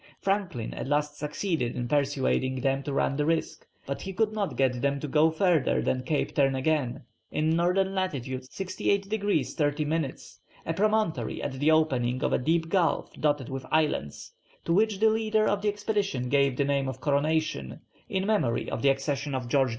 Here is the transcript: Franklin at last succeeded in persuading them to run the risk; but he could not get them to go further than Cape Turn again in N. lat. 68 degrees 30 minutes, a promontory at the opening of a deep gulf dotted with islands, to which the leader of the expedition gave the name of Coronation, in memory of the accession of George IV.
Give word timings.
Franklin 0.19 0.73
at 0.73 0.87
last 0.87 1.15
succeeded 1.15 1.75
in 1.75 1.87
persuading 1.87 2.61
them 2.61 2.81
to 2.81 2.91
run 2.91 3.15
the 3.17 3.23
risk; 3.27 3.67
but 3.85 4.01
he 4.01 4.11
could 4.13 4.33
not 4.33 4.57
get 4.57 4.81
them 4.81 4.99
to 4.99 5.07
go 5.07 5.29
further 5.29 5.79
than 5.79 6.01
Cape 6.01 6.33
Turn 6.33 6.55
again 6.55 7.03
in 7.29 7.49
N. 7.59 7.93
lat. 7.93 8.15
68 8.49 9.07
degrees 9.07 9.53
30 9.53 9.85
minutes, 9.85 10.39
a 10.65 10.73
promontory 10.73 11.39
at 11.43 11.51
the 11.59 11.69
opening 11.69 12.23
of 12.23 12.33
a 12.33 12.39
deep 12.39 12.67
gulf 12.67 13.13
dotted 13.13 13.49
with 13.49 13.63
islands, 13.71 14.31
to 14.65 14.73
which 14.73 14.99
the 14.99 15.11
leader 15.11 15.45
of 15.47 15.61
the 15.61 15.69
expedition 15.69 16.29
gave 16.29 16.57
the 16.57 16.65
name 16.65 16.87
of 16.89 16.99
Coronation, 16.99 17.81
in 18.09 18.25
memory 18.25 18.71
of 18.71 18.81
the 18.81 18.89
accession 18.89 19.35
of 19.35 19.47
George 19.49 19.69
IV. 19.69 19.69